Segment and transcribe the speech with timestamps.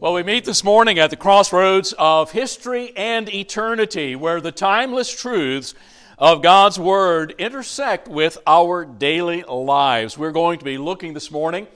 [0.00, 5.14] Well, we meet this morning at the crossroads of history and eternity, where the timeless
[5.14, 5.74] truths
[6.16, 10.16] of God's Word intersect with our daily lives.
[10.16, 11.66] We're going to be looking this morning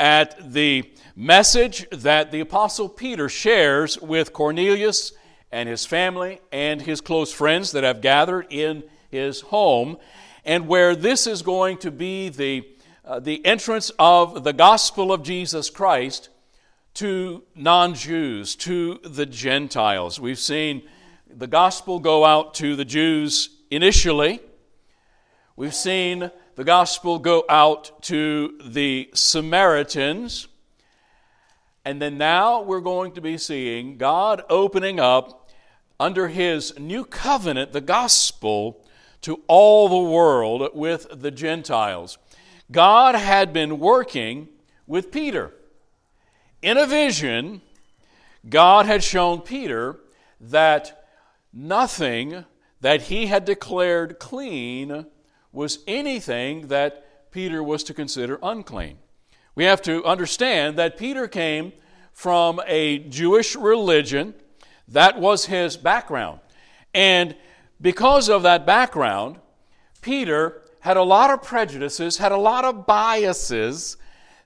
[0.00, 5.12] at the message that the Apostle Peter shares with Cornelius
[5.52, 8.82] and his family and his close friends that have gathered in
[9.12, 9.96] his home,
[10.44, 12.66] and where this is going to be the,
[13.04, 16.30] uh, the entrance of the gospel of Jesus Christ
[16.94, 20.20] to non Jews, to the Gentiles.
[20.20, 20.82] We've seen
[21.28, 24.40] the gospel go out to the Jews initially.
[25.56, 30.48] We've seen the gospel go out to the Samaritans.
[31.84, 35.48] And then now we're going to be seeing God opening up
[35.98, 38.84] under his new covenant the gospel
[39.22, 42.18] to all the world with the Gentiles.
[42.70, 44.48] God had been working
[44.86, 45.52] with Peter.
[46.62, 47.62] In a vision,
[48.46, 49.96] God had shown Peter
[50.40, 51.06] that
[51.52, 52.44] nothing
[52.82, 55.06] that he had declared clean
[55.52, 58.98] was anything that Peter was to consider unclean.
[59.54, 61.72] We have to understand that Peter came
[62.12, 64.34] from a Jewish religion.
[64.86, 66.40] That was his background.
[66.92, 67.36] And
[67.80, 69.38] because of that background,
[70.02, 73.96] Peter had a lot of prejudices, had a lot of biases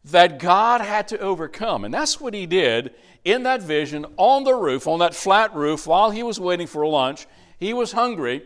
[0.07, 1.85] that God had to overcome.
[1.85, 5.87] And that's what he did in that vision on the roof, on that flat roof,
[5.87, 7.27] while he was waiting for lunch.
[7.59, 8.43] He was hungry.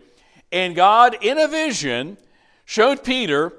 [0.53, 2.17] And God, in a vision,
[2.65, 3.53] showed Peter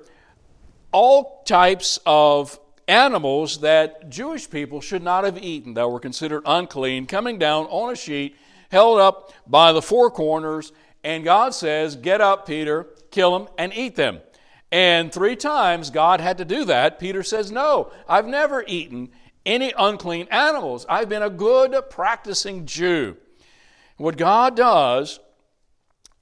[0.92, 7.06] all types of animals that Jewish people should not have eaten, that were considered unclean,
[7.06, 8.36] coming down on a sheet,
[8.72, 10.72] held up by the four corners.
[11.04, 14.20] And God says, Get up, Peter, kill them, and eat them.
[14.72, 17.00] And three times God had to do that.
[17.00, 19.10] Peter says, No, I've never eaten
[19.46, 20.86] any unclean animals.
[20.88, 23.18] I've been a good practicing Jew.
[23.98, 25.20] What God does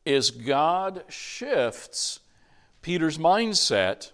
[0.06, 2.22] is God shifts
[2.82, 4.12] Peter's mindset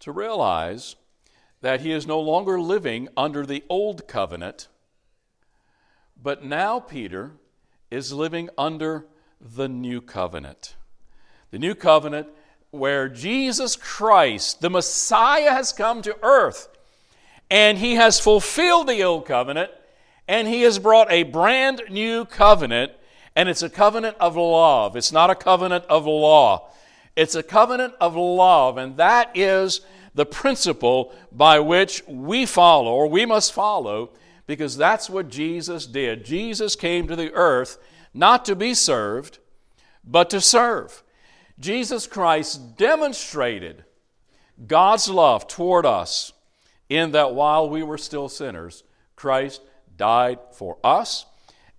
[0.00, 0.96] to realize
[1.60, 4.68] that he is no longer living under the old covenant,
[6.20, 7.32] but now Peter
[7.90, 9.06] is living under
[9.40, 10.74] the new covenant.
[11.50, 12.28] The new covenant
[12.70, 16.68] where Jesus Christ, the Messiah, has come to earth
[17.50, 19.70] and he has fulfilled the old covenant
[20.28, 22.92] and he has brought a brand new covenant,
[23.34, 24.96] and it's a covenant of love.
[24.96, 26.70] It's not a covenant of law,
[27.14, 29.82] it's a covenant of love, and that is
[30.14, 34.10] the principle by which we follow, or we must follow,
[34.46, 36.24] because that's what Jesus did.
[36.24, 37.78] Jesus came to the earth
[38.14, 39.38] not to be served,
[40.04, 41.02] but to serve.
[41.58, 43.84] Jesus Christ demonstrated
[44.66, 46.32] God's love toward us
[46.88, 48.84] in that while we were still sinners,
[49.16, 49.62] Christ
[49.96, 51.26] died for us,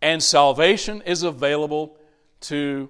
[0.02, 1.98] and salvation is available
[2.42, 2.90] to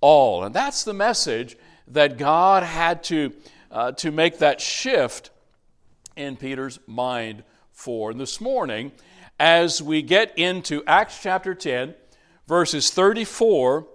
[0.00, 0.44] all.
[0.44, 1.56] And that's the message
[1.88, 3.32] that God had to,
[3.70, 5.30] uh, to make that shift
[6.16, 8.10] in Peter's mind for.
[8.10, 8.92] And this morning,
[9.38, 11.94] as we get into Acts chapter 10,
[12.46, 13.86] verses 34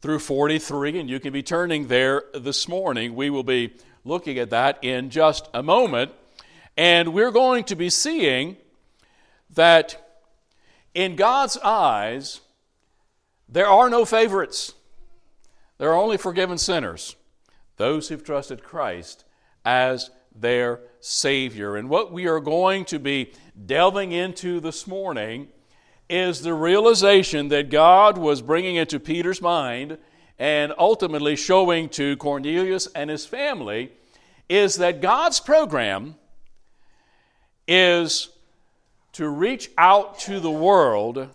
[0.00, 3.14] through 43, and you can be turning there this morning.
[3.14, 3.74] We will be
[4.04, 6.12] looking at that in just a moment.
[6.76, 8.56] And we're going to be seeing
[9.54, 10.20] that
[10.94, 12.40] in God's eyes,
[13.48, 14.74] there are no favorites.
[15.78, 17.16] There are only forgiven sinners,
[17.76, 19.24] those who've trusted Christ
[19.64, 21.76] as their Savior.
[21.76, 23.32] And what we are going to be
[23.64, 25.48] delving into this morning
[26.08, 29.98] is the realization that God was bringing into Peter's mind
[30.38, 33.90] and ultimately showing to Cornelius and his family
[34.48, 36.14] is that God's program
[37.66, 38.28] is
[39.12, 41.28] to reach out to the world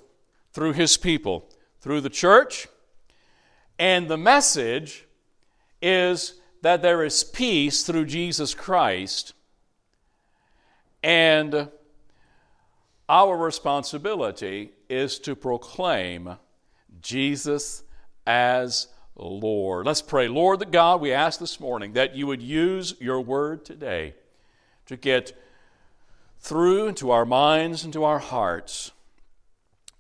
[0.53, 1.49] through his people,
[1.81, 2.67] through the church,
[3.79, 5.05] and the message
[5.81, 9.33] is that there is peace through Jesus Christ.
[11.01, 11.69] And
[13.11, 16.38] our responsibility is to proclaim
[17.01, 17.83] Jesus
[18.25, 18.88] as
[19.18, 19.86] Lord.
[19.86, 20.30] Let's pray.
[20.30, 24.15] Lord the God, we ask this morning that you would use your word today
[24.86, 25.38] to get
[26.39, 28.91] through into our minds and to our hearts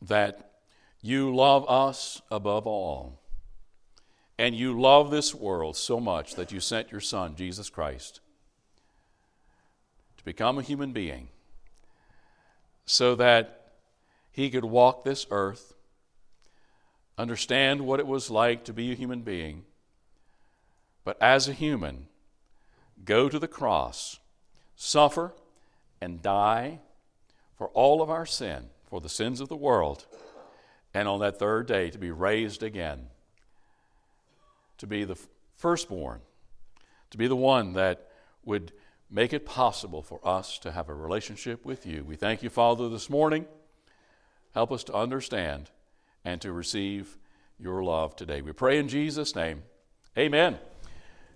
[0.01, 0.53] that
[1.01, 3.19] you love us above all.
[4.39, 8.21] And you love this world so much that you sent your Son, Jesus Christ,
[10.17, 11.27] to become a human being
[12.91, 13.71] so that
[14.33, 15.73] he could walk this earth,
[17.17, 19.63] understand what it was like to be a human being,
[21.05, 22.07] but as a human,
[23.05, 24.19] go to the cross,
[24.75, 25.31] suffer,
[26.01, 26.79] and die
[27.57, 30.05] for all of our sin, for the sins of the world,
[30.93, 33.07] and on that third day to be raised again,
[34.77, 35.17] to be the
[35.55, 36.19] firstborn,
[37.09, 38.09] to be the one that
[38.43, 38.73] would
[39.11, 42.03] make it possible for us to have a relationship with you.
[42.03, 43.45] We thank you, Father, this morning.
[44.53, 45.69] Help us to understand
[46.23, 47.17] and to receive
[47.59, 48.41] your love today.
[48.41, 49.63] We pray in Jesus' name.
[50.17, 50.57] Amen.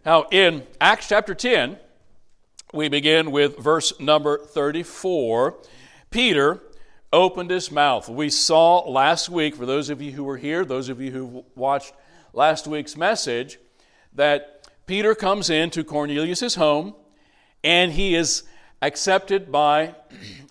[0.06, 1.78] Now, in Acts chapter 10,
[2.74, 5.58] we begin with verse number 34.
[6.10, 6.62] Peter
[7.12, 8.08] opened his mouth.
[8.08, 11.46] We saw last week, for those of you who were here, those of you who
[11.56, 11.94] watched
[12.34, 13.60] last week's message,
[14.14, 16.96] that Peter comes into Cornelius' home
[17.66, 18.44] and he is
[18.82, 19.96] accepted by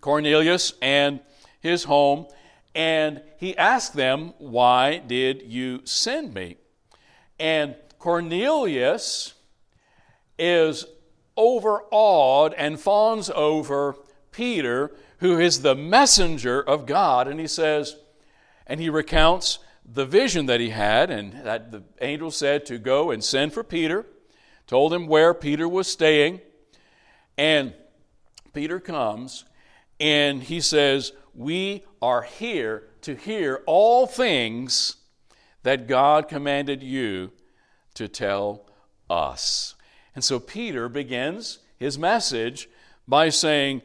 [0.01, 1.21] Cornelius and
[1.61, 2.27] his home.
[2.75, 6.57] And he asked them, Why did you send me?
[7.39, 9.35] And Cornelius
[10.39, 10.85] is
[11.37, 13.97] overawed and fawns over
[14.33, 17.29] Peter who is the messenger of God.
[17.29, 17.97] And he says,
[18.67, 23.11] and he recounts the vision that he had, and that the angel said to go
[23.11, 24.07] and send for Peter,
[24.67, 26.41] told him where Peter was staying.
[27.37, 27.75] And
[28.53, 29.45] Peter comes
[29.99, 34.97] and he says, We are here to hear all things
[35.63, 37.33] that God commanded you
[37.95, 38.69] to tell
[39.09, 39.75] us.
[40.15, 42.69] And so Peter begins his message
[43.07, 43.83] by saying,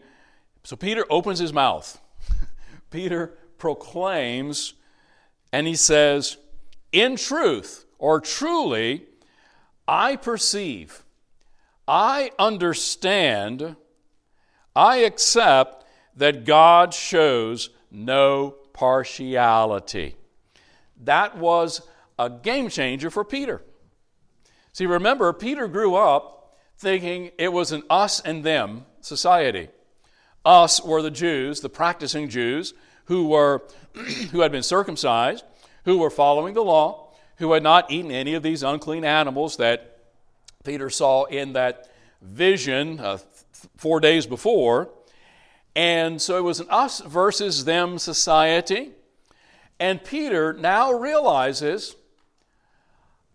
[0.63, 1.99] so Peter opens his mouth.
[2.91, 4.73] Peter proclaims
[5.51, 6.37] and he says,
[6.91, 9.05] In truth, or truly,
[9.87, 11.03] I perceive,
[11.89, 13.75] I understand,
[14.75, 20.15] I accept that God shows no partiality.
[21.03, 21.81] That was
[22.19, 23.63] a game changer for Peter.
[24.71, 29.69] See, remember, Peter grew up thinking it was an us and them society.
[30.45, 32.75] Us were the Jews, the practicing Jews,
[33.05, 33.63] who, were,
[34.31, 35.43] who had been circumcised,
[35.85, 39.88] who were following the law, who had not eaten any of these unclean animals that
[40.69, 41.89] Peter saw in that
[42.21, 43.17] vision uh,
[43.75, 44.87] four days before.
[45.75, 48.91] And so it was an us versus them society.
[49.79, 51.95] And Peter now realizes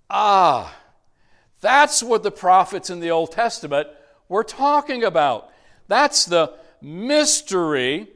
[0.08, 0.72] ah,
[1.60, 3.88] that's what the prophets in the Old Testament
[4.28, 5.50] were talking about.
[5.88, 8.06] That's the mystery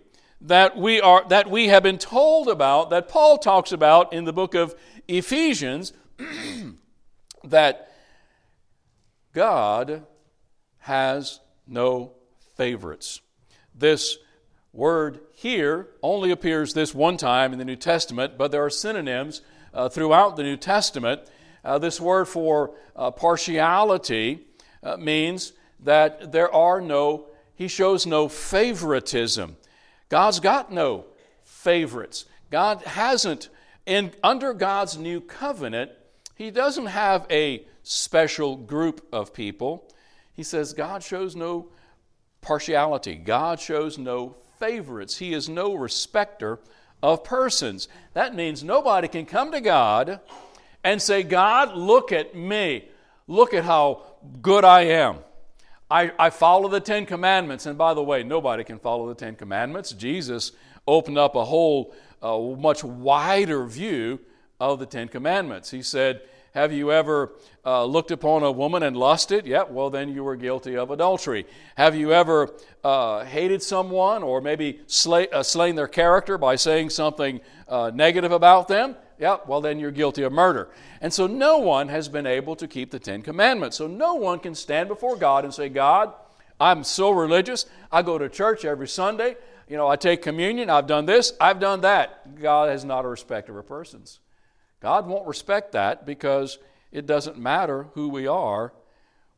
[0.43, 4.33] that we are that we have been told about that Paul talks about in the
[4.33, 4.77] book of
[5.09, 5.93] Ephesians
[7.43, 7.88] that
[9.39, 10.03] God
[10.79, 12.11] has no
[12.57, 13.21] favorites.
[13.73, 14.19] This
[14.73, 19.43] word here only appears this one time in the New Testament, but there are synonyms
[19.73, 21.21] uh, throughout the New Testament.
[21.65, 24.41] Uh, this word for uh, partiality
[24.83, 25.53] uh, means
[25.85, 29.57] that there are no he shows no favoritism.
[30.09, 31.05] God's got no
[31.45, 32.25] favorites.
[32.51, 33.51] God hasn't,
[33.87, 35.93] in, under God's new covenant,
[36.35, 39.89] He doesn't have a special group of people.
[40.35, 41.69] He says God shows no
[42.43, 45.19] partiality, God shows no favorites.
[45.19, 46.59] He is no respecter
[47.03, 47.89] of persons.
[48.13, 50.21] That means nobody can come to God
[50.85, 52.89] and say, God, look at me.
[53.27, 54.03] Look at how
[54.43, 55.19] good I am.
[55.91, 57.67] I, I follow the Ten Commandments.
[57.67, 59.93] And by the way, nobody can follow the Ten Commandments.
[59.93, 60.53] Jesus
[60.87, 64.21] opened up a whole, uh, much wider view
[64.61, 65.71] of the Ten Commandments.
[65.71, 66.23] He said,
[66.55, 67.33] Have you ever
[67.65, 69.47] uh, looked upon a woman and lusted?
[69.47, 71.47] Yeah, well, then you were guilty of adultery.
[71.77, 76.91] Have you ever uh, hated someone or maybe slay, uh, slain their character by saying
[76.91, 78.97] something uh, negative about them?
[79.19, 80.69] yeah, well, then you're guilty of murder.
[81.01, 83.77] And so no one has been able to keep the Ten Commandments.
[83.77, 86.13] So no one can stand before God and say, God,
[86.61, 87.67] I'm so religious.
[87.91, 89.37] I go to church every Sunday.
[89.69, 90.71] You know, I take communion.
[90.71, 91.33] I've done this.
[91.41, 92.41] I've done that.
[92.41, 94.21] God is not a respecter of persons.
[94.81, 96.59] God won't respect that because
[96.93, 98.73] it doesn't matter who we are.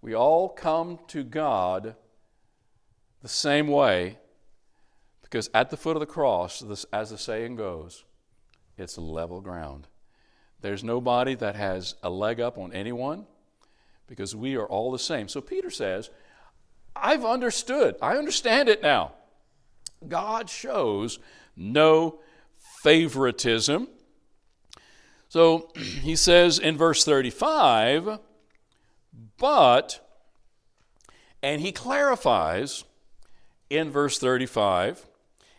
[0.03, 1.95] We all come to God
[3.23, 4.19] the same way
[5.23, 8.05] because at the foot of the cross, as the saying goes,
[8.77, 9.87] it's level ground.
[10.61, 13.27] There's nobody that has a leg up on anyone
[14.07, 15.29] because we are all the same.
[15.29, 16.11] So Peter says,
[16.97, 17.97] I've understood.
[18.03, 19.13] I understand it now.
[20.07, 21.19] God shows
[21.57, 22.21] no
[22.83, 23.89] favoritism.
[25.31, 28.19] So he says in verse 35,
[29.39, 30.07] but,
[31.43, 32.85] and he clarifies
[33.71, 35.07] in verse 35,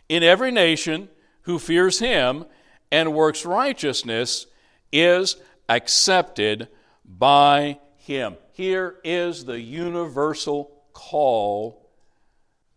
[0.08, 1.08] in every nation
[1.42, 2.44] who fears him
[2.92, 4.46] and works righteousness
[4.92, 5.36] is
[5.68, 6.68] accepted
[7.04, 8.36] by him.
[8.52, 11.88] Here is the universal call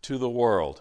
[0.00, 0.80] to the world.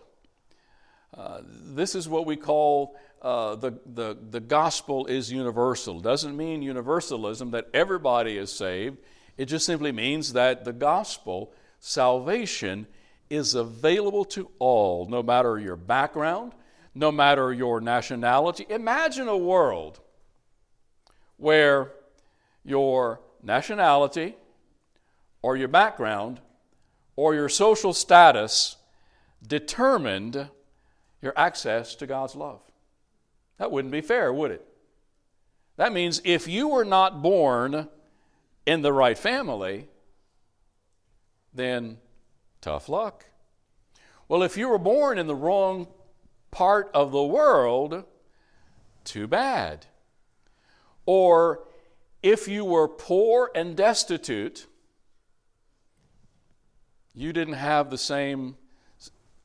[1.13, 2.95] Uh, this is what we call
[3.25, 5.99] uh, the, the, the gospel is universal.
[5.99, 8.99] Doesn't mean universalism that everybody is saved.
[9.35, 12.85] It just simply means that the gospel, salvation,
[13.27, 16.51] is available to all, no matter your background,
[16.93, 18.67] no matter your nationality.
[18.69, 19.99] Imagine a world
[21.37, 21.93] where
[22.63, 24.35] your nationality
[25.41, 26.41] or your background
[27.15, 28.75] or your social status
[29.45, 30.47] determined
[31.23, 32.61] your access to God's love.
[33.57, 34.67] That wouldn't be fair, would it?
[35.77, 37.89] That means if you were not born
[38.65, 39.87] in the right family,
[41.53, 41.97] then
[42.61, 43.25] tough luck.
[44.27, 45.87] Well, if you were born in the wrong
[46.51, 48.05] part of the world,
[49.03, 49.85] too bad.
[51.05, 51.63] Or
[52.23, 54.65] if you were poor and destitute,
[57.13, 58.57] you didn't have the same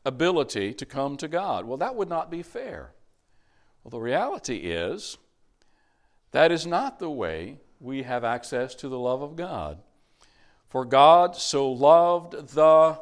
[0.04, 1.66] ability to come to God.
[1.66, 2.92] Well, that would not be fair.
[3.82, 5.16] Well, the reality is
[6.32, 9.78] that is not the way we have access to the love of God.
[10.68, 12.98] For God so loved the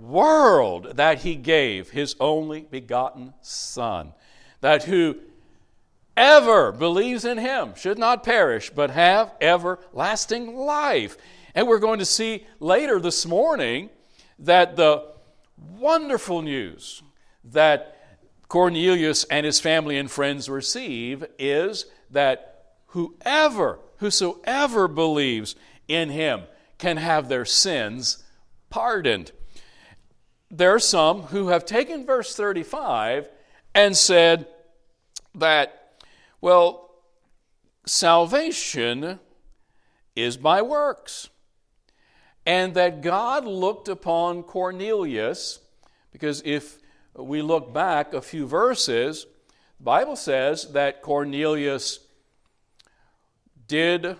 [0.00, 4.12] world that he gave his only begotten Son,
[4.60, 11.16] that whoever believes in him should not perish, but have everlasting life.
[11.54, 13.90] And we're going to see later this morning
[14.38, 15.12] that the
[15.78, 17.02] wonderful news
[17.44, 17.95] that
[18.48, 25.56] Cornelius and his family and friends receive is that whoever, whosoever believes
[25.88, 26.42] in him
[26.78, 28.24] can have their sins
[28.70, 29.32] pardoned.
[30.50, 33.28] There are some who have taken verse 35
[33.74, 34.46] and said
[35.34, 36.02] that,
[36.40, 36.90] well,
[37.84, 39.18] salvation
[40.14, 41.28] is by works.
[42.44, 45.58] And that God looked upon Cornelius,
[46.12, 46.78] because if
[47.18, 49.26] we look back a few verses,
[49.78, 52.00] the Bible says that Cornelius
[53.68, 54.16] did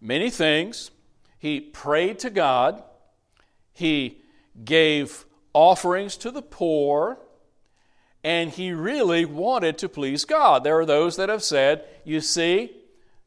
[0.00, 0.90] many things.
[1.38, 2.82] He prayed to God,
[3.72, 4.20] he
[4.64, 7.18] gave offerings to the poor,
[8.24, 10.64] and he really wanted to please God.
[10.64, 12.72] There are those that have said, you see,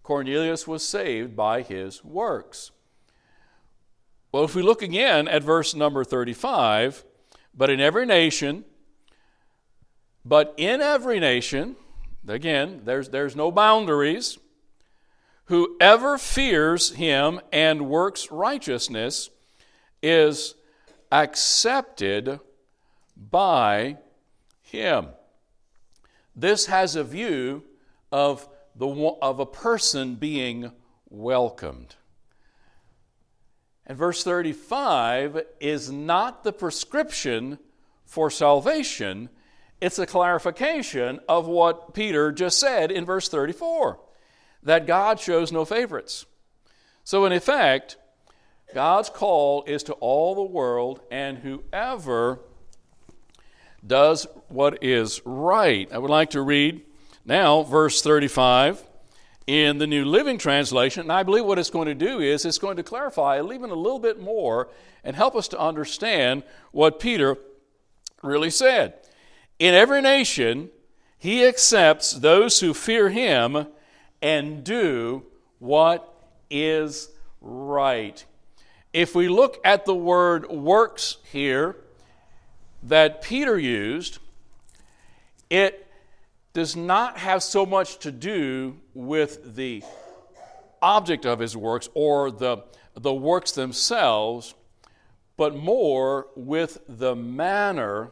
[0.03, 2.71] Cornelius was saved by his works.
[4.31, 7.03] Well, if we look again at verse number 35,
[7.55, 8.65] but in every nation,
[10.25, 11.75] but in every nation,
[12.27, 14.38] again, there's, there's no boundaries,
[15.45, 19.29] whoever fears him and works righteousness
[20.01, 20.55] is
[21.11, 22.39] accepted
[23.15, 23.97] by
[24.61, 25.07] him.
[26.35, 27.63] This has a view
[28.11, 28.88] of, the,
[29.21, 30.71] of a person being
[31.09, 31.95] welcomed.
[33.85, 37.57] And verse 35 is not the prescription
[38.05, 39.29] for salvation,
[39.81, 44.00] it's a clarification of what Peter just said in verse 34
[44.63, 46.25] that God shows no favorites.
[47.03, 47.98] So, in effect,
[48.74, 52.39] God's call is to all the world, and whoever
[53.86, 55.89] does what is right.
[55.91, 56.83] I would like to read
[57.25, 58.83] now verse 35
[59.48, 62.59] in the New Living Translation, and I believe what it's going to do is it's
[62.59, 64.69] going to clarify even a little bit more
[65.03, 67.38] and help us to understand what Peter
[68.21, 68.93] really said.
[69.59, 70.69] In every nation,
[71.17, 73.67] he accepts those who fear him
[74.21, 75.23] and do
[75.59, 76.13] what
[76.49, 77.09] is
[77.41, 78.23] right.
[78.93, 81.75] If we look at the word works here
[82.83, 84.19] that Peter used,
[85.49, 85.85] it
[86.53, 89.83] does not have so much to do with the
[90.81, 92.63] object of his works or the,
[92.93, 94.55] the works themselves,
[95.35, 98.11] but more with the manner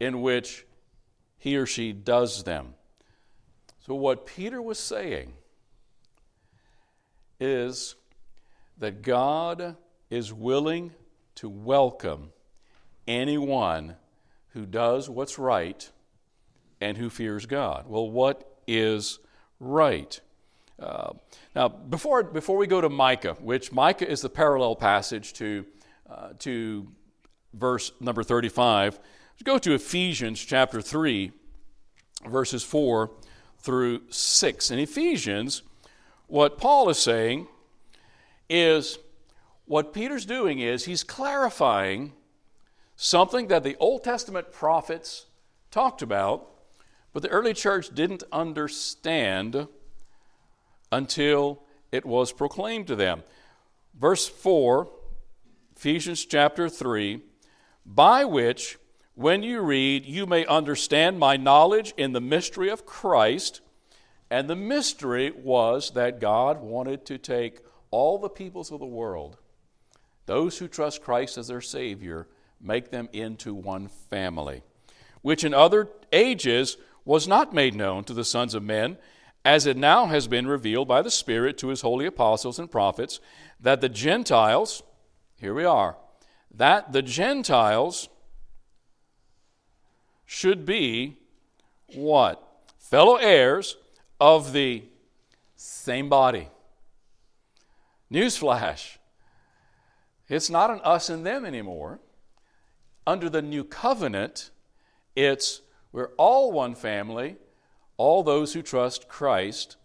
[0.00, 0.66] in which
[1.38, 2.74] he or she does them.
[3.86, 5.32] So, what Peter was saying
[7.40, 7.94] is
[8.78, 9.76] that God
[10.10, 10.92] is willing
[11.36, 12.30] to welcome
[13.06, 13.96] anyone
[14.50, 15.90] who does what's right
[16.80, 17.86] and who fears God.
[17.86, 19.18] Well, what is
[19.60, 20.20] right?
[20.78, 21.14] Uh,
[21.54, 25.64] now, before, before we go to Micah, which Micah is the parallel passage to,
[26.08, 26.86] uh, to
[27.52, 29.00] verse number 35,
[29.38, 31.30] Let's go to Ephesians chapter 3,
[32.26, 33.08] verses 4
[33.60, 34.70] through 6.
[34.72, 35.62] In Ephesians,
[36.26, 37.46] what Paul is saying
[38.50, 38.98] is
[39.64, 42.14] what Peter's doing is he's clarifying
[42.96, 45.26] something that the Old Testament prophets
[45.70, 46.48] talked about,
[47.12, 49.68] but the early church didn't understand
[50.90, 53.22] until it was proclaimed to them.
[53.96, 54.90] Verse 4,
[55.76, 57.22] Ephesians chapter 3,
[57.86, 58.78] by which
[59.18, 63.60] when you read, You may understand my knowledge in the mystery of Christ.
[64.30, 67.58] And the mystery was that God wanted to take
[67.90, 69.38] all the peoples of the world,
[70.26, 72.28] those who trust Christ as their Savior,
[72.60, 74.62] make them into one family,
[75.22, 78.98] which in other ages was not made known to the sons of men,
[79.44, 83.18] as it now has been revealed by the Spirit to his holy apostles and prophets,
[83.58, 84.84] that the Gentiles,
[85.40, 85.96] here we are,
[86.54, 88.08] that the Gentiles
[90.28, 91.16] should be
[91.94, 92.46] what?
[92.78, 93.78] Fellow heirs
[94.20, 94.84] of the
[95.56, 96.48] same body.
[98.12, 98.98] Newsflash.
[100.28, 102.00] It's not an us and them anymore.
[103.06, 104.50] Under the new covenant,
[105.16, 107.36] it's we're all one family,
[107.96, 109.76] all those who trust Christ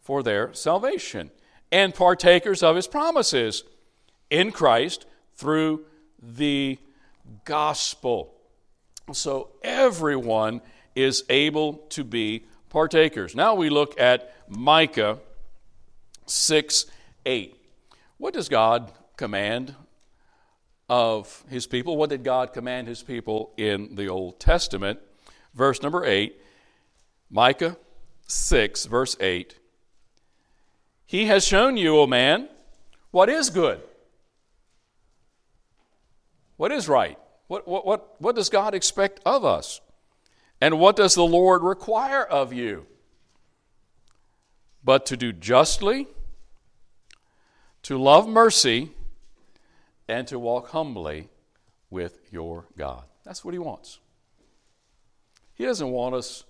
[0.00, 1.30] for their salvation,
[1.70, 3.64] and partakers of his promises
[4.30, 5.84] in Christ through
[6.18, 6.78] the
[7.44, 8.34] gospel.
[9.12, 10.60] So everyone
[10.94, 13.34] is able to be partakers.
[13.34, 15.18] Now we look at Micah
[16.26, 16.86] 6
[17.24, 17.56] 8.
[18.18, 19.74] What does God command
[20.88, 21.96] of his people?
[21.96, 25.00] What did God command his people in the Old Testament?
[25.54, 26.34] Verse number 8,
[27.30, 27.76] Micah
[28.26, 29.58] 6, verse 8.
[31.06, 32.48] He has shown you, O man,
[33.10, 33.80] what is good,
[36.56, 37.18] what is right,
[37.52, 39.82] what, what, what, what does God expect of us?
[40.58, 42.86] And what does the Lord require of you?
[44.82, 46.06] But to do justly,
[47.82, 48.92] to love mercy,
[50.08, 51.28] and to walk humbly
[51.90, 53.04] with your God.
[53.22, 53.98] That's what He wants.
[55.52, 56.44] He doesn't want us.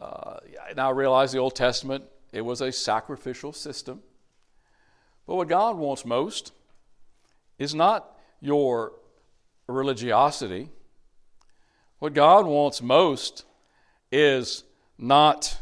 [0.00, 0.38] Uh,
[0.76, 4.02] now, I realize the Old Testament, it was a sacrificial system.
[5.24, 6.52] But what God wants most
[7.60, 8.94] is not your
[9.68, 10.70] religiosity.
[11.98, 13.44] What God wants most
[14.10, 14.64] is
[14.96, 15.58] not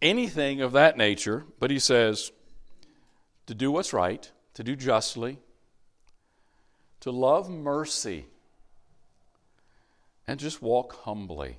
[0.00, 2.32] anything of that nature, but He says
[3.46, 5.38] to do what's right, to do justly,
[7.00, 8.26] to love mercy,
[10.26, 11.58] and just walk humbly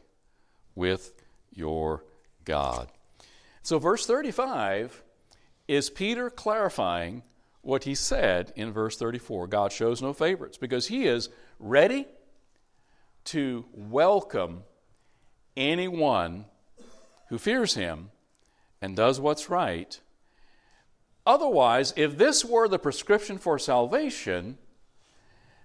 [0.76, 1.14] with
[1.54, 2.04] your
[2.44, 2.90] God.
[3.64, 5.04] So, verse 35
[5.68, 7.24] is Peter clarifying
[7.68, 11.28] what he said in verse 34 God shows no favorites because he is
[11.60, 12.08] ready
[13.26, 14.64] to welcome
[15.58, 16.46] anyone
[17.28, 18.10] who fears him
[18.82, 20.00] and does what's right.
[21.26, 24.58] Otherwise, if this were the prescription for salvation,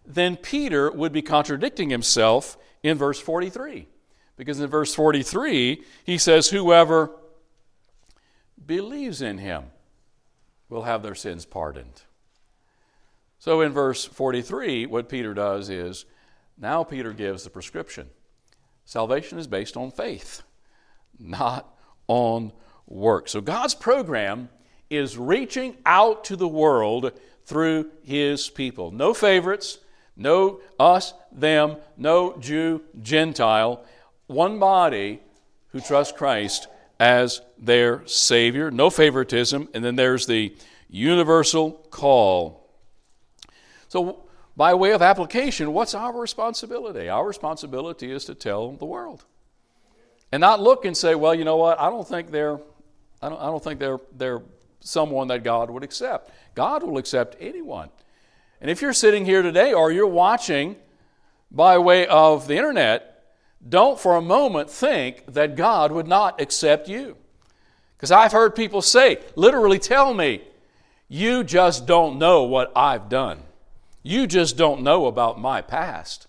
[0.05, 3.87] then Peter would be contradicting himself in verse 43.
[4.37, 7.12] Because in verse 43, he says, Whoever
[8.67, 9.67] believes in him
[10.73, 12.03] will have their sins pardoned.
[13.39, 16.07] So in verse 43, what Peter does is
[16.59, 18.09] now Peter gives the prescription.
[18.85, 20.43] Salvation is based on faith,
[21.19, 21.77] not
[22.09, 22.53] on
[22.87, 23.29] work.
[23.29, 24.49] So God's program
[24.89, 27.13] is reaching out to the world
[27.45, 28.91] through his people.
[28.91, 29.79] No favorites,
[30.17, 33.85] no us, them, no Jew, Gentile,
[34.27, 35.21] one body
[35.69, 36.69] who trust Christ
[37.03, 40.55] as their Savior, no favoritism, and then there's the
[40.88, 42.71] universal call.
[43.88, 44.23] So,
[44.57, 47.09] by way of application, what's our responsibility?
[47.09, 49.25] Our responsibility is to tell the world.
[50.31, 52.61] And not look and say, well, you know what, I don't think they're
[53.21, 54.43] I don't, I don't think they're they're
[54.79, 56.31] someone that God would accept.
[56.55, 57.88] God will accept anyone.
[58.61, 60.77] And if you're sitting here today or you're watching
[61.51, 63.12] by way of the internet,
[63.68, 67.16] don't for a moment think that God would not accept you.
[67.96, 70.42] Because I've heard people say, literally tell me,
[71.09, 73.42] you just don't know what I've done.
[74.03, 76.27] You just don't know about my past.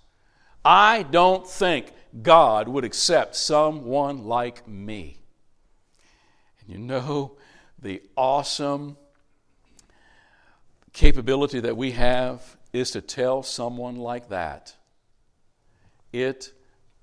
[0.64, 1.92] I don't think
[2.22, 5.18] God would accept someone like me.
[6.60, 7.38] And you know
[7.80, 8.98] the awesome
[10.94, 14.76] capability that we have is to tell someone like that,
[16.12, 16.54] it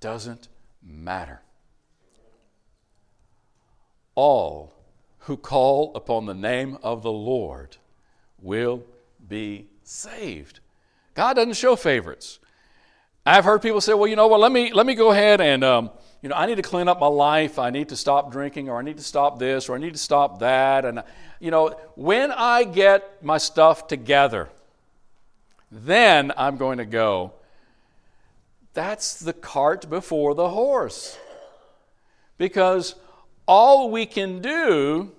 [0.01, 0.49] doesn't
[0.83, 1.41] matter.
[4.15, 4.73] All
[5.21, 7.77] who call upon the name of the Lord
[8.41, 8.83] will
[9.29, 10.61] be saved.
[11.15, 12.39] God doesn't show favorites.
[13.25, 15.63] I've heard people say, well, you know what, let me, let me go ahead and,
[15.63, 15.91] um,
[16.23, 17.59] you know, I need to clean up my life.
[17.59, 19.99] I need to stop drinking, or I need to stop this, or I need to
[19.99, 20.85] stop that.
[20.85, 21.03] And,
[21.39, 24.51] you know, when I get my stuff together,
[25.71, 27.33] then I'm going to go
[28.73, 31.19] that's the cart before the horse.
[32.39, 32.95] Because
[33.47, 35.13] all we can do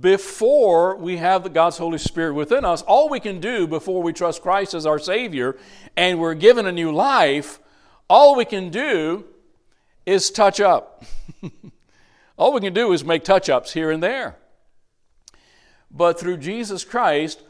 [0.00, 4.42] before we have God's Holy Spirit within us, all we can do before we trust
[4.42, 5.56] Christ as our Savior
[5.96, 7.60] and we're given a new life,
[8.08, 9.24] all we can do
[10.04, 11.04] is touch up.
[12.36, 14.36] all we can do is make touch ups here and there.
[15.90, 17.42] But through Jesus Christ,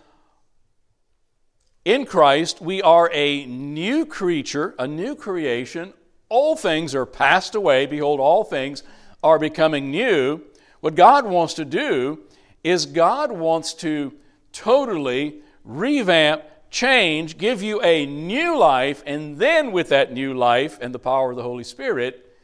[1.85, 5.93] in Christ, we are a new creature, a new creation.
[6.29, 7.87] All things are passed away.
[7.87, 8.83] Behold, all things
[9.23, 10.43] are becoming new.
[10.81, 12.21] What God wants to do
[12.63, 14.15] is God wants to
[14.53, 20.95] totally revamp, change, give you a new life, and then with that new life and
[20.95, 22.35] the power of the Holy Spirit,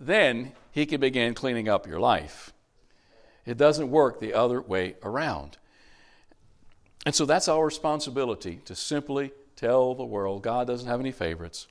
[0.00, 2.52] then He can begin cleaning up your life.
[3.46, 5.56] It doesn't work the other way around.
[7.06, 11.66] And so that's our responsibility to simply tell the world God doesn't have any favorites.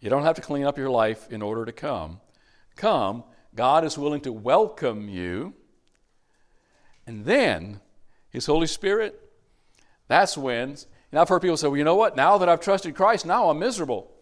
[0.00, 2.20] You don't have to clean up your life in order to come.
[2.76, 3.24] Come,
[3.54, 5.54] God is willing to welcome you.
[7.06, 7.80] And then
[8.30, 9.20] His Holy Spirit,
[10.08, 10.76] that's when,
[11.10, 12.16] and I've heard people say, well, you know what?
[12.16, 14.12] Now that I've trusted Christ, now I'm miserable.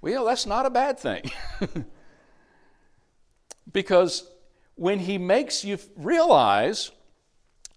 [0.00, 1.30] Well, that's not a bad thing.
[3.72, 4.30] because
[4.76, 6.90] when He makes you realize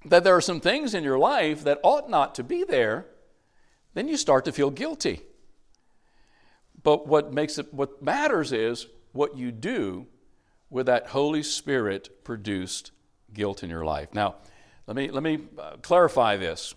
[0.06, 3.06] that there are some things in your life that ought not to be there,
[3.94, 5.22] then you start to feel guilty.
[6.82, 10.08] But what makes it what matters is what you do
[10.70, 12.92] with that Holy Spirit produced
[13.34, 14.10] guilt in your life.
[14.14, 14.36] Now,
[14.88, 16.76] let me let me uh, clarify this.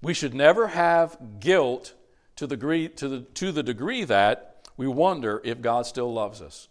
[0.00, 1.94] We should never have guilt
[2.36, 6.40] to the degree to the to the degree that we wonder if God still loves
[6.40, 6.68] us.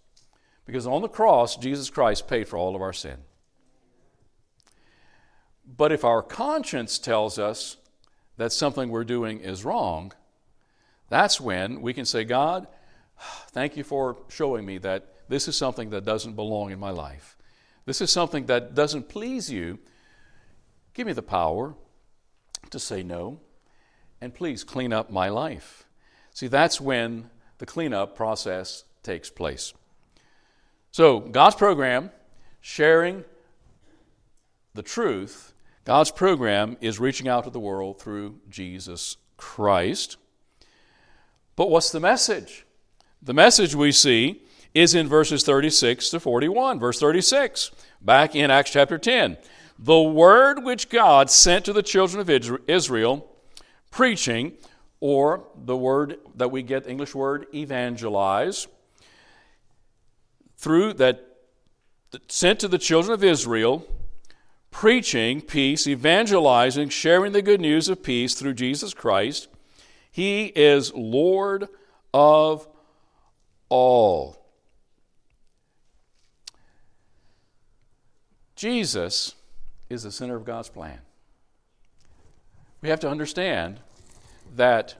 [0.65, 3.17] Because on the cross Jesus Christ paid for all of our sin.
[5.75, 7.77] But if our conscience tells us
[8.37, 10.13] that something we're doing is wrong,
[11.09, 12.67] that's when we can say, God,
[13.49, 17.37] thank you for showing me that this is something that doesn't belong in my life.
[17.85, 19.79] This is something that doesn't please you.
[20.93, 21.73] Give me the power
[22.69, 23.39] to say no,
[24.21, 25.85] and please clean up my life.
[26.31, 29.73] See, that's when the cleanup process takes place.
[30.91, 32.11] So, God's program,
[32.61, 33.25] sharing
[34.75, 35.52] the truth
[35.85, 40.17] God's program is reaching out to the world through Jesus Christ.
[41.55, 42.65] But what's the message?
[43.21, 44.43] The message we see
[44.73, 46.79] is in verses 36 to 41.
[46.79, 49.37] Verse 36, back in Acts chapter 10.
[49.77, 53.27] The word which God sent to the children of Israel,
[53.91, 54.53] preaching,
[55.01, 58.67] or the word that we get, English word evangelize,
[60.57, 61.27] through that
[62.29, 63.85] sent to the children of Israel,
[64.73, 69.47] preaching peace, evangelizing, sharing the good news of peace through Jesus Christ.
[70.11, 71.69] He is Lord
[72.13, 72.67] of
[73.69, 74.45] all.
[78.55, 79.35] Jesus
[79.89, 80.99] is the center of God's plan.
[82.81, 83.79] We have to understand
[84.55, 84.95] that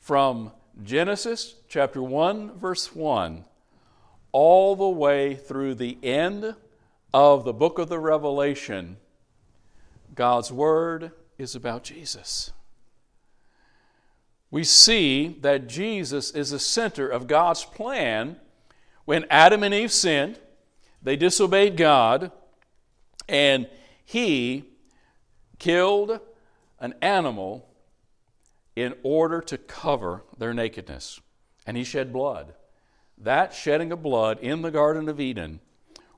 [0.00, 0.50] from
[0.82, 3.44] Genesis chapter 1, verse 1,
[4.32, 6.56] all the way through the end
[7.14, 8.96] of the book of the Revelation,
[10.14, 12.52] God's Word is about Jesus.
[14.50, 18.36] We see that Jesus is the center of God's plan
[19.04, 20.38] when Adam and Eve sinned,
[21.02, 22.30] they disobeyed God,
[23.28, 23.68] and
[24.04, 24.64] He
[25.58, 26.20] killed
[26.78, 27.68] an animal
[28.76, 31.20] in order to cover their nakedness.
[31.66, 32.54] And He shed blood.
[33.18, 35.60] That shedding of blood in the Garden of Eden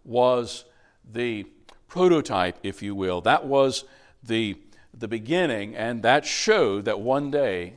[0.04, 0.64] was
[1.04, 1.44] the
[1.88, 3.20] prototype, if you will.
[3.20, 3.84] That was
[4.22, 4.56] the,
[4.92, 7.74] the beginning, and that showed that one day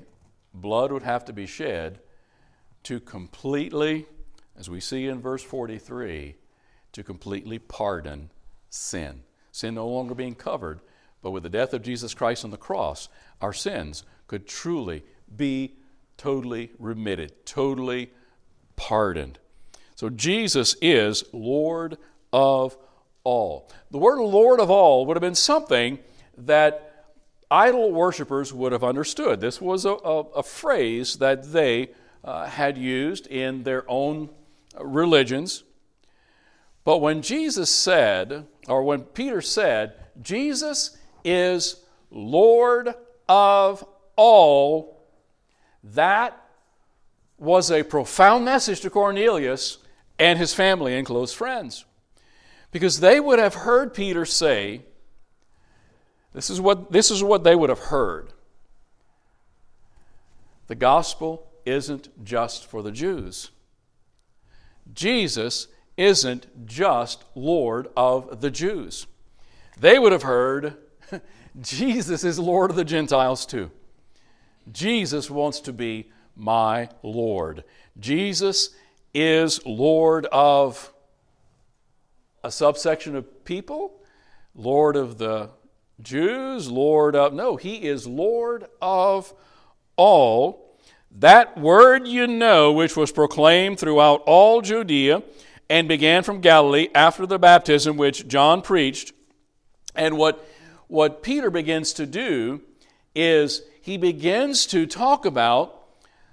[0.54, 2.00] blood would have to be shed
[2.84, 4.06] to completely,
[4.58, 6.36] as we see in verse 43,
[6.94, 8.30] to completely pardon
[8.70, 9.24] sin.
[9.52, 10.80] Sin no longer being covered,
[11.22, 13.10] but with the death of Jesus Christ on the cross,
[13.42, 15.04] our sins could truly
[15.36, 15.76] be
[16.18, 18.12] totally remitted, totally
[18.76, 19.40] pardoned.
[19.96, 21.98] So Jesus is Lord
[22.32, 22.78] of
[23.28, 23.70] all.
[23.92, 26.00] The word Lord of all would have been something
[26.38, 27.08] that
[27.52, 29.42] idol worshippers would have understood.
[29.42, 31.90] This was a, a, a phrase that they
[32.24, 34.30] uh, had used in their own
[34.80, 35.66] religions.
[36.86, 42.94] But when Jesus said, or when Peter said, Jesus is Lord
[43.28, 43.86] of
[44.16, 45.04] all,
[45.84, 46.42] that
[47.38, 49.80] was a profound message to Cornelius
[50.18, 51.84] and his family and close friends.
[52.72, 54.82] Because they would have heard Peter say,
[56.34, 58.34] this is what, this is what they would have heard.
[60.68, 63.52] The gospel isn't just for the Jews.
[64.94, 69.08] Jesus isn't just Lord of the Jews.
[69.80, 70.76] They would have heard
[71.62, 73.72] Jesus is Lord of the Gentiles too.
[74.72, 77.64] Jesus wants to be my Lord.
[78.00, 78.72] Jesus
[79.14, 80.94] is Lord of
[82.48, 83.92] a subsection of people,
[84.56, 85.50] Lord of the
[86.02, 87.34] Jews, Lord of.
[87.34, 89.34] No, he is Lord of
[89.98, 90.78] all.
[91.12, 95.24] That word you know, which was proclaimed throughout all Judea
[95.70, 99.12] and began from Galilee after the baptism which John preached.
[99.94, 100.48] And what,
[100.88, 102.62] what Peter begins to do
[103.14, 105.84] is he begins to talk about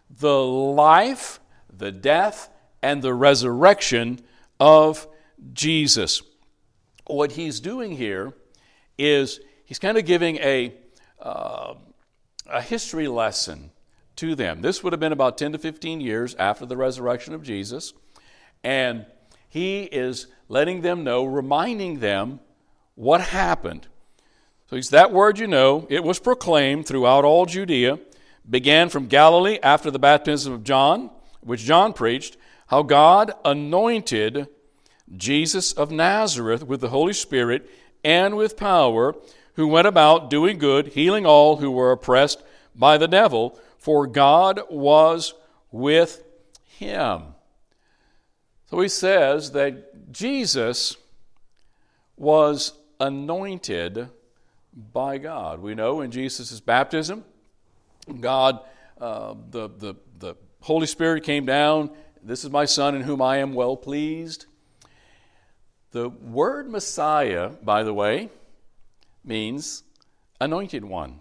[0.09, 1.41] the life,
[1.77, 2.51] the death,
[2.85, 4.21] and the resurrection
[4.61, 5.09] of
[5.53, 6.23] Jesus.
[7.07, 8.33] What he's doing here
[8.99, 10.75] is he's kind of giving a,
[11.21, 11.75] uh,
[12.47, 13.71] a history lesson
[14.17, 14.63] to them.
[14.63, 17.93] This would have been about 10 to 15 years after the resurrection of Jesus.
[18.63, 19.07] And
[19.49, 22.41] he is letting them know, reminding them
[22.95, 23.89] what happened.
[24.71, 25.87] So he's that word you know.
[25.91, 27.99] It was proclaimed throughout all Judea,
[28.49, 32.37] began from Galilee after the baptism of John, which John preached,
[32.69, 34.49] how God anointed
[35.17, 37.69] Jesus of Nazareth with the Holy Spirit
[38.03, 39.15] and with power,
[39.55, 42.43] who went about doing good, healing all who were oppressed
[42.75, 45.35] by the devil, for God was
[45.71, 46.23] with
[46.65, 47.23] him.
[48.71, 50.97] So he says that Jesus
[52.17, 54.09] was anointed
[54.93, 55.61] by God.
[55.61, 57.25] We know in Jesus' baptism,
[58.21, 58.61] God,
[59.01, 61.91] uh, the, the, the Holy Spirit came down.
[62.23, 64.47] This is my Son in whom I am well pleased.
[65.95, 68.29] The word Messiah, by the way,
[69.25, 69.85] means
[70.41, 71.21] anointed one.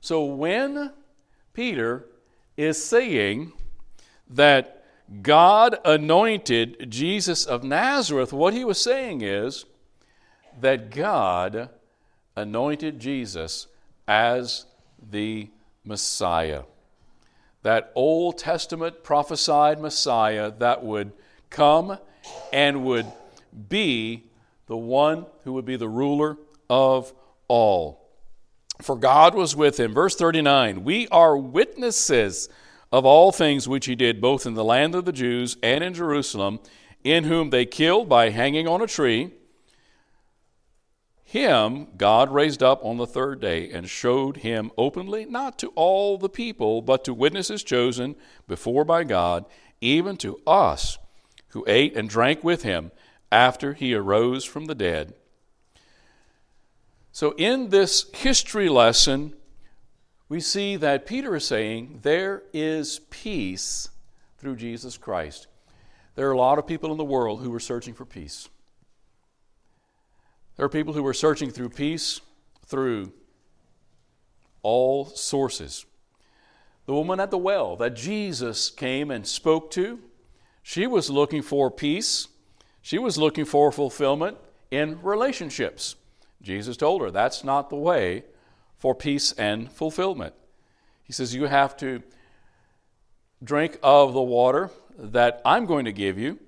[0.00, 0.92] So when
[1.54, 2.06] Peter
[2.56, 3.52] is saying
[4.30, 4.84] that
[5.22, 9.64] God anointed Jesus of Nazareth, what he was saying is
[10.60, 11.68] that God
[12.36, 13.66] anointed Jesus
[14.06, 14.66] as
[15.10, 15.50] the
[15.84, 16.62] Messiah.
[17.64, 21.10] That Old Testament prophesied Messiah that would
[21.50, 21.98] come
[22.52, 23.06] and would
[23.68, 24.30] be
[24.66, 26.36] the one who would be the ruler
[26.68, 27.12] of
[27.48, 28.08] all.
[28.82, 29.92] For God was with him.
[29.92, 32.48] Verse 39 We are witnesses
[32.92, 35.94] of all things which he did, both in the land of the Jews and in
[35.94, 36.60] Jerusalem,
[37.04, 39.32] in whom they killed by hanging on a tree.
[41.24, 46.16] Him God raised up on the third day and showed him openly, not to all
[46.16, 49.44] the people, but to witnesses chosen before by God,
[49.80, 50.98] even to us
[51.48, 52.90] who ate and drank with him
[53.30, 55.14] after he arose from the dead.
[57.12, 59.34] So, in this history lesson,
[60.28, 63.88] we see that Peter is saying there is peace
[64.38, 65.46] through Jesus Christ.
[66.14, 68.48] There are a lot of people in the world who are searching for peace.
[70.56, 72.20] There are people who are searching through peace
[72.66, 73.12] through
[74.62, 75.86] all sources.
[76.86, 80.00] The woman at the well that Jesus came and spoke to,
[80.62, 82.28] she was looking for peace
[82.88, 84.38] she was looking for fulfillment
[84.70, 85.94] in relationships.
[86.40, 88.24] Jesus told her that's not the way
[88.78, 90.32] for peace and fulfillment.
[91.04, 92.02] He says, You have to
[93.44, 96.38] drink of the water that I'm going to give you.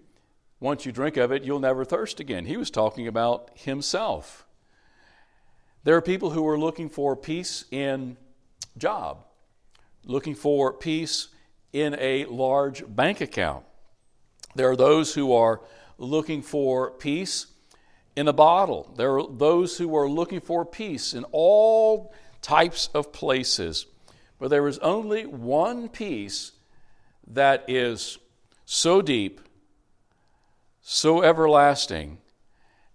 [0.61, 2.47] Once you drink of it, you'll never thirst again.
[2.47, 4.47] He was talking about himself.
[5.85, 8.17] There are people who are looking for peace in
[8.79, 9.27] job,
[10.07, 11.29] looking for peace
[11.75, 13.67] in a large bank account.
[14.55, 15.61] There are those who are
[16.01, 17.47] looking for peace
[18.17, 18.93] in a bottle.
[18.97, 23.87] There are those who are looking for peace in all types of places.
[24.39, 26.53] But there is only one peace
[27.29, 28.19] that is
[28.65, 29.41] so deep,
[30.81, 32.19] so everlasting,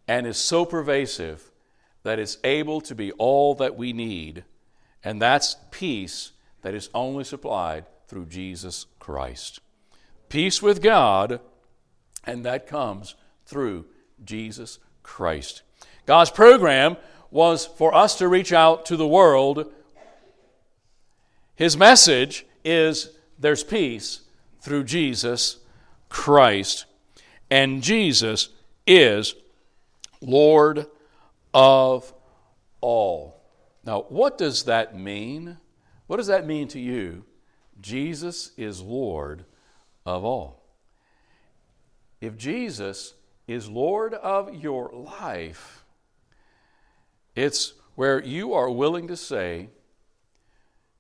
[0.08, 1.52] and is so pervasive
[2.04, 4.44] that it's able to be all that we need.
[5.04, 6.32] And that's peace
[6.64, 9.60] that is only supplied through Jesus Christ.
[10.30, 11.40] Peace with God
[12.26, 13.86] and that comes through
[14.24, 15.62] Jesus Christ.
[16.06, 16.98] God's program
[17.32, 19.72] was for us to reach out to the world.
[21.56, 23.10] His message is
[23.40, 24.22] there's peace
[24.62, 25.58] through Jesus
[26.10, 26.86] Christ,
[27.50, 28.50] and Jesus
[28.88, 29.36] is
[30.22, 30.88] Lord
[31.54, 32.14] of
[32.82, 33.42] all.
[33.84, 35.58] Now, what does that mean?
[36.08, 37.26] What does that mean to you?
[37.82, 39.46] Jesus is Lord
[40.06, 40.65] of all.
[42.22, 43.14] If Jesus
[43.48, 45.84] is Lord of your life,
[47.36, 49.70] it's where you are willing to say,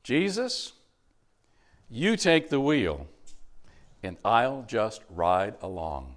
[0.03, 0.73] Jesus,
[1.89, 3.07] you take the wheel,
[4.03, 6.15] and I'll just ride along.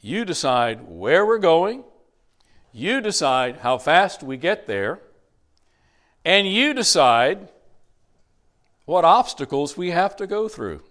[0.00, 1.84] You decide where we're going,
[2.72, 5.00] you decide how fast we get there,
[6.24, 7.48] and you decide
[8.86, 10.82] what obstacles we have to go through.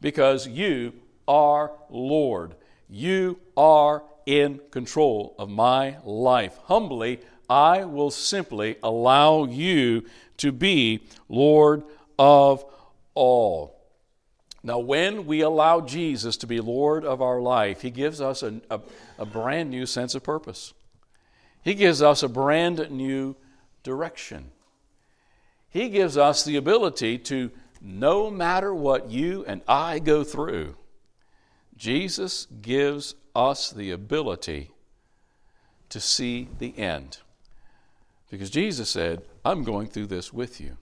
[0.00, 0.92] Because you
[1.26, 2.54] are Lord.
[2.88, 6.58] You are in control of my life.
[6.64, 10.04] Humbly, I will simply allow you
[10.38, 11.84] to be Lord
[12.18, 12.64] of
[13.14, 13.76] all.
[14.62, 18.60] Now, when we allow Jesus to be Lord of our life, He gives us a,
[18.68, 18.80] a,
[19.16, 20.74] a, brand new sense of purpose.
[21.62, 23.36] He gives us a brand new
[23.84, 24.50] direction.
[25.68, 30.76] He gives us the ability to, no matter what you and I go through,
[31.76, 34.70] Jesus gives us the ability
[35.90, 37.18] to see the end.
[38.30, 40.76] Because Jesus said, I'm going through this with you.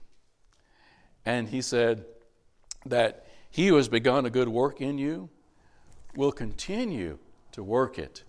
[1.27, 2.05] And He said
[2.87, 5.29] that He who has begun a good work in you
[6.17, 7.19] will continue
[7.53, 8.23] to work it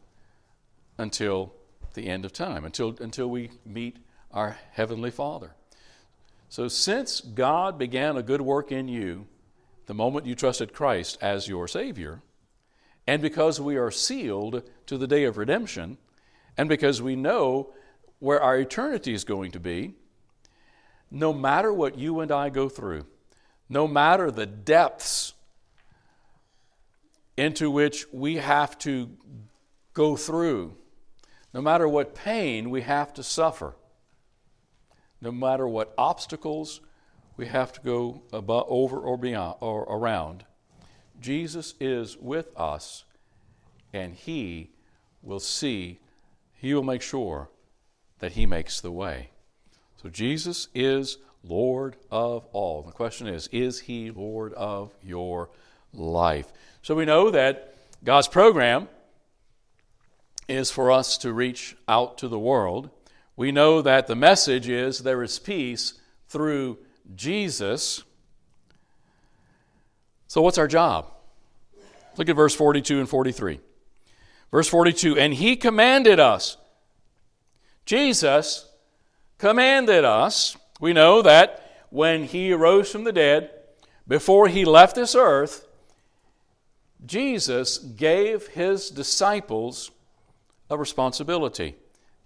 [0.97, 1.53] until
[1.93, 3.97] the end of time, until, until we meet
[4.31, 5.54] our Heavenly Father.
[6.49, 9.27] So, since God began a good work in you
[9.87, 12.21] the moment you trusted Christ as your Savior,
[13.07, 15.97] and because we are sealed to the day of redemption,
[16.57, 17.73] and because we know
[18.19, 19.93] where our eternity is going to be,
[21.11, 23.05] no matter what you and I go through,
[23.69, 25.33] no matter the depths
[27.37, 29.09] into which we have to
[29.93, 30.75] go through,
[31.53, 33.75] no matter what pain we have to suffer,
[35.21, 36.81] no matter what obstacles
[37.37, 40.45] we have to go above, over or beyond or around,
[41.19, 43.03] Jesus is with us
[43.93, 44.71] and he
[45.21, 45.99] will see,
[46.53, 47.49] he will make sure
[48.19, 49.29] that he makes the way.
[50.01, 52.81] So Jesus is Lord of all.
[52.83, 55.49] The question is, is he Lord of your
[55.93, 56.51] life?
[56.81, 58.87] So we know that God's program
[60.47, 62.89] is for us to reach out to the world.
[63.35, 65.93] We know that the message is there is peace
[66.27, 66.77] through
[67.15, 68.03] Jesus.
[70.27, 71.07] So, what's our job?
[72.17, 73.59] Look at verse 42 and 43.
[74.51, 76.57] Verse 42 And he commanded us.
[77.85, 78.69] Jesus
[79.37, 80.57] commanded us.
[80.79, 83.51] We know that when he arose from the dead,
[84.07, 85.67] before he left this earth,
[87.05, 89.91] Jesus gave his disciples
[90.69, 91.75] a responsibility,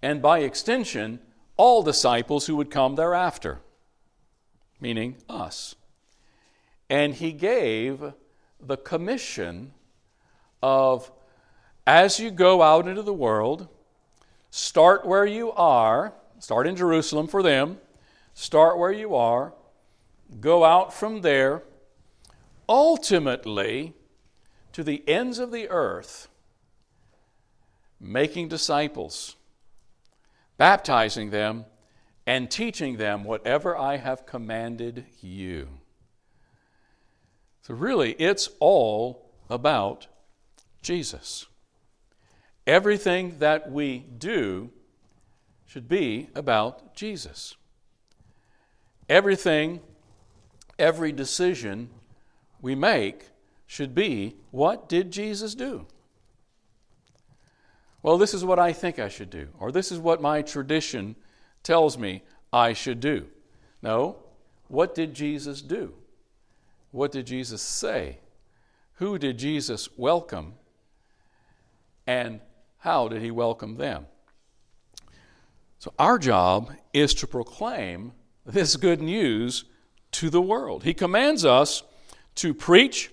[0.02, 1.20] and by extension,
[1.56, 3.60] all disciples who would come thereafter,
[4.80, 5.74] meaning us.
[6.88, 8.12] And he gave
[8.60, 9.72] the commission
[10.62, 11.10] of
[11.86, 13.68] as you go out into the world,
[14.50, 17.78] start where you are, start in Jerusalem for them,
[18.34, 19.52] start where you are,
[20.40, 21.62] go out from there,
[22.68, 23.94] ultimately
[24.72, 26.28] to the ends of the earth,
[27.98, 29.36] making disciples,
[30.60, 31.64] baptizing them,
[32.26, 35.68] and teaching them whatever I have commanded you.
[37.62, 40.06] So, really, it's all about
[40.82, 41.46] Jesus.
[42.66, 44.70] Everything that we do
[45.64, 47.56] should be about Jesus.
[49.08, 49.80] Everything,
[50.78, 51.88] every decision
[52.60, 53.30] we make
[53.66, 55.86] should be what did Jesus do?
[58.02, 61.16] Well, this is what I think I should do, or this is what my tradition
[61.62, 63.26] tells me I should do.
[63.82, 64.16] No,
[64.68, 65.94] what did Jesus do?
[66.92, 68.18] What did Jesus say?
[68.94, 70.54] Who did Jesus welcome?
[72.06, 72.40] And
[72.78, 74.06] how did he welcome them?
[75.78, 78.12] So, our job is to proclaim
[78.44, 79.64] this good news
[80.12, 80.84] to the world.
[80.84, 81.82] He commands us
[82.36, 83.10] to preach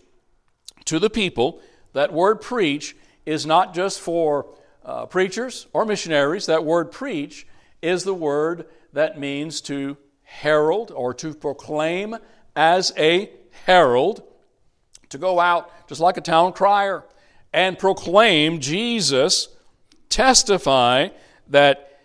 [0.86, 1.62] to the people.
[1.94, 2.96] That word preach
[3.26, 4.48] is not just for
[4.88, 6.48] uh, preachers or missionaries.
[6.48, 7.46] That word preach
[7.82, 12.16] is the word that means to herald or to proclaim
[12.56, 13.30] as a
[13.66, 14.24] herald,
[15.10, 17.04] to go out just like a town crier
[17.54, 19.50] and proclaim Jesus
[20.10, 21.10] testify
[21.48, 22.00] that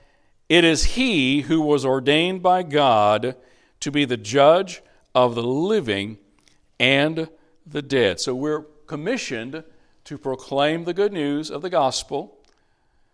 [0.49, 3.37] it is he who was ordained by God
[3.81, 4.83] to be the judge
[5.15, 6.19] of the living
[6.79, 7.29] and
[7.67, 8.21] the dead.
[8.21, 9.65] So we're commissioned
[10.05, 12.39] to proclaim the good news of the gospel,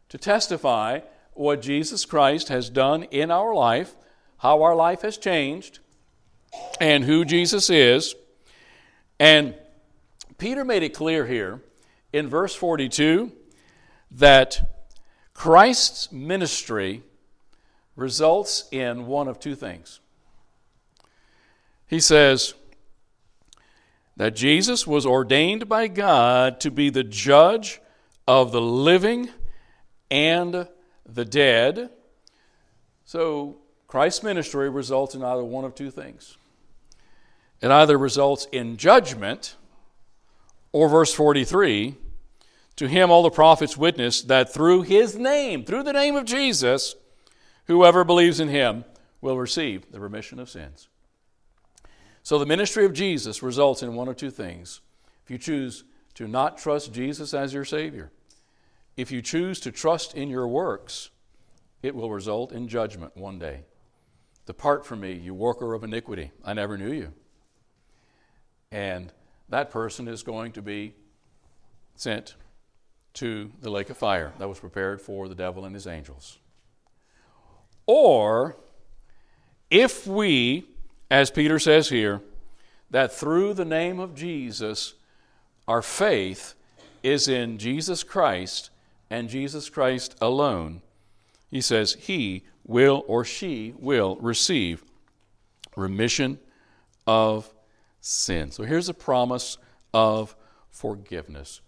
[0.09, 1.01] to testify
[1.33, 3.95] what Jesus Christ has done in our life,
[4.39, 5.79] how our life has changed,
[6.81, 8.15] and who Jesus is.
[9.21, 9.55] And
[10.39, 11.61] Peter made it clear here
[12.13, 13.33] in verse 42
[14.13, 14.87] that
[15.35, 17.03] Christ's ministry
[17.97, 20.01] results in one of two things.
[21.87, 22.55] He says
[24.17, 27.81] that Jesus was ordained by God to be the judge
[28.27, 29.31] of the living
[30.11, 30.69] and
[31.07, 31.91] the dead.
[33.05, 36.37] So, Christ's ministry results in either one of two things.
[37.61, 39.57] It either results in judgment
[40.73, 41.97] Or verse 43
[42.77, 46.95] To him all the prophets witness that through his name, through the name of Jesus,
[47.67, 48.85] whoever believes in him
[49.21, 50.89] will receive the remission of sins.
[52.23, 54.81] So the ministry of Jesus results in one of two things.
[55.25, 55.85] If you choose
[56.15, 58.11] to not trust Jesus as your Savior,
[58.99, 61.11] if you choose to trust in your works,
[61.82, 63.61] it will result in judgment one day.
[64.44, 66.32] Depart from me, you worker of iniquity.
[66.44, 67.12] I never knew you.
[68.72, 69.12] And
[69.49, 70.94] that person is going to be
[71.94, 72.34] sent
[73.14, 76.38] to the lake of fire that was prepared for the devil and his angels.
[77.86, 78.57] Or,
[79.70, 80.66] if we,
[81.09, 82.20] as Peter says here,
[82.90, 84.94] that through the name of Jesus,
[85.68, 86.55] our faith
[87.05, 88.70] is in Jesus Christ
[89.11, 90.83] and Jesus Christ alone,
[91.51, 94.85] he says, he will or she will receive
[95.77, 96.39] remission
[97.07, 97.53] of
[98.01, 98.51] sin.
[98.51, 99.57] So here's a promise
[99.95, 100.37] of
[100.71, 101.61] forgiveness.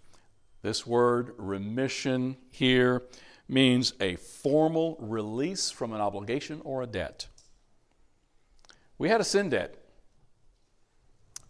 [0.62, 3.02] This word remission here
[3.48, 7.28] means a formal release from an obligation or a debt.
[8.98, 9.74] We had a sin debt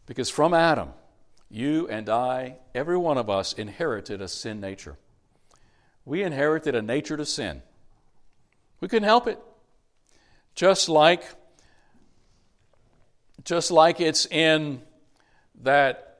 [0.06, 0.90] because from Adam,
[1.50, 4.96] you and I, every one of us, inherited a sin nature.
[6.04, 7.62] We inherited a nature to sin.
[8.80, 9.38] We couldn't help it.
[10.54, 11.24] Just like
[13.44, 14.82] just like it's in
[15.62, 16.18] that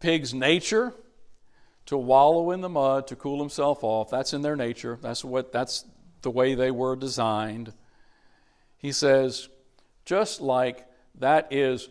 [0.00, 0.92] pig's nature
[1.86, 4.10] to wallow in the mud to cool himself off.
[4.10, 4.98] That's in their nature.
[5.00, 5.84] That's what that's
[6.22, 7.72] the way they were designed.
[8.78, 9.48] He says,
[10.04, 10.86] just like
[11.18, 11.88] that is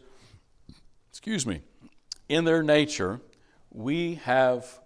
[1.10, 1.62] excuse me,
[2.28, 3.22] in their nature,
[3.72, 4.80] we have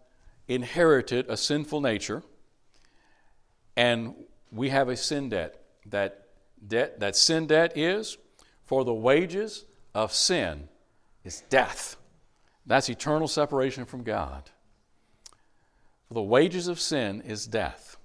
[0.48, 2.24] inherited a sinful nature
[3.76, 4.16] and
[4.52, 5.62] we have a sin debt.
[5.86, 6.28] That
[6.66, 8.18] debt that sin debt is
[8.66, 10.68] for the wages of sin
[11.24, 11.96] is death.
[12.66, 14.50] That's eternal separation from God.
[16.08, 17.98] For the wages of sin is death.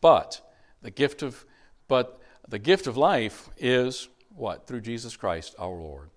[0.00, 0.40] But
[0.80, 1.44] the gift of
[1.88, 4.66] but the gift of life is what?
[4.66, 6.10] Through Jesus Christ our Lord.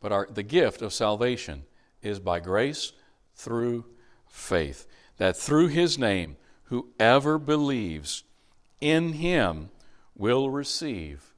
[0.00, 1.64] But our, the gift of salvation
[2.02, 2.92] is by grace
[3.34, 3.86] through
[4.28, 4.86] faith.
[5.18, 8.24] That through his name, whoever believes
[8.80, 9.70] in him
[10.16, 11.34] will receive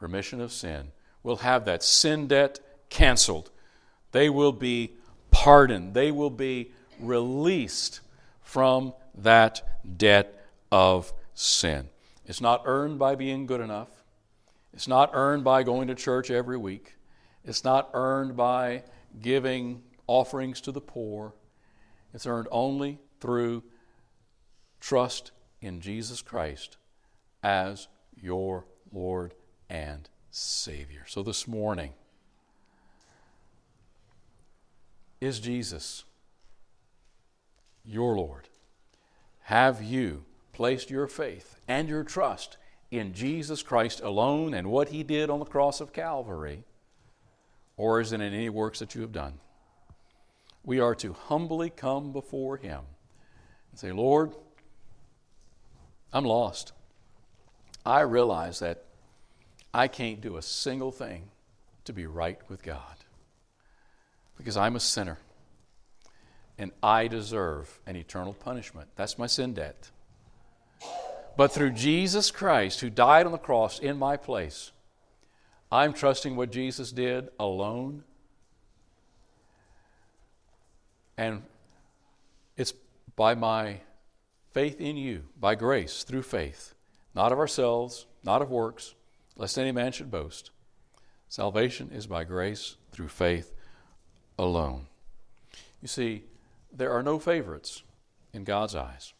[0.00, 0.92] remission of sin
[1.22, 2.60] will have that sin debt
[2.90, 3.50] canceled.
[4.12, 4.92] They will be
[5.32, 5.94] pardoned.
[5.94, 8.00] They will be released
[8.42, 9.62] from that
[9.96, 11.88] debt of sin.
[12.26, 13.88] It's not earned by being good enough.
[14.72, 16.94] It's not earned by going to church every week.
[17.44, 18.84] It's not earned by
[19.20, 21.32] giving offerings to the poor.
[22.12, 23.62] It's earned only through
[24.80, 25.30] trust
[25.62, 26.76] in Jesus Christ
[27.42, 29.32] as your Lord
[29.70, 31.04] and Savior.
[31.06, 31.94] So this morning,
[35.22, 36.04] is Jesus
[37.82, 38.50] your Lord?
[39.44, 42.58] Have you placed your faith and your trust
[42.90, 46.64] in Jesus Christ alone and what He did on the cross of Calvary?
[47.78, 49.38] Or is it in any works that you have done?
[50.62, 52.80] We are to humbly come before Him
[53.74, 54.30] and say, Lord,
[56.12, 56.72] I'm lost.
[57.84, 58.84] I realize that
[59.74, 61.24] I can't do a single thing
[61.84, 62.94] to be right with God
[64.36, 65.18] because I'm a sinner
[66.56, 68.90] and I deserve an eternal punishment.
[68.94, 69.90] That's my sin debt.
[71.36, 74.70] But through Jesus Christ, who died on the cross in my place,
[75.72, 78.04] I'm trusting what Jesus did alone.
[81.18, 81.42] And
[83.16, 83.80] by my
[84.52, 86.74] faith in you, by grace, through faith,
[87.14, 88.94] not of ourselves, not of works
[89.36, 90.50] lest any man should boast.
[91.28, 93.52] Salvation is by grace through faith
[94.38, 94.86] alone.
[95.82, 96.24] You see,
[96.72, 97.82] there are no favorites
[98.32, 99.12] in God's eyes,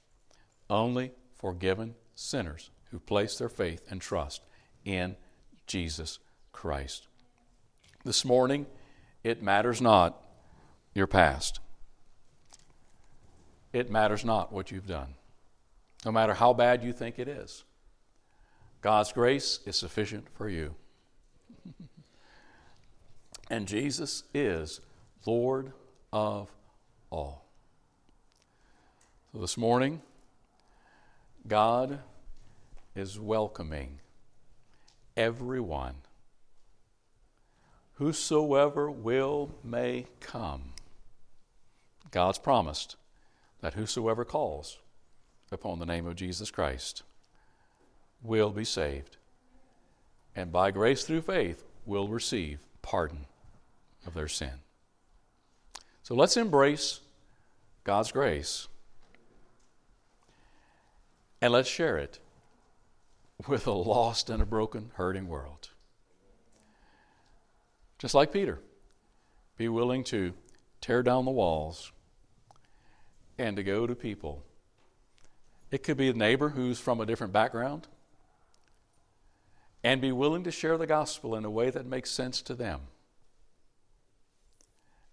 [0.71, 4.43] only forgiven sinners who place their faith and trust
[4.85, 5.17] in
[5.67, 6.19] Jesus
[6.53, 7.09] Christ.
[8.05, 8.67] This morning,
[9.23, 10.21] it matters not
[10.95, 11.61] your past.
[13.75, 15.17] It matters not what you've done,
[16.05, 17.65] no matter how bad you think it is.
[18.81, 20.77] God's grace is sufficient for you.
[23.51, 24.81] and Jesus is
[25.27, 25.73] Lord
[26.13, 26.53] of
[27.11, 27.47] all.
[29.33, 30.03] So this morning,
[31.49, 31.99] God
[32.95, 33.99] is welcoming
[35.17, 35.97] everyone.
[37.95, 40.75] Whosoever will may come.
[42.13, 42.95] God's promised
[43.65, 44.79] that whosoever calls
[45.51, 47.03] upon the name of Jesus Christ
[48.23, 49.17] will be saved,
[50.37, 53.25] and by grace through faith will receive pardon
[54.07, 54.51] of their sin.
[56.03, 57.01] So let's embrace
[57.85, 58.69] God's grace.
[61.41, 62.19] And let's share it
[63.49, 65.71] with a lost and a broken, hurting world.
[67.99, 68.59] Just like Peter,
[69.57, 70.35] be willing to
[70.83, 71.93] tear down the walls
[73.39, 74.43] and to go to people.
[75.71, 77.89] It could be a neighbor who's from a different background
[79.83, 82.81] and be willing to share the gospel in a way that makes sense to them.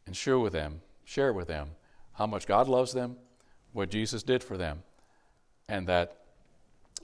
[0.05, 1.71] And share with them, share with them
[2.13, 3.17] how much God loves them,
[3.73, 4.83] what Jesus did for them,
[5.67, 6.17] and that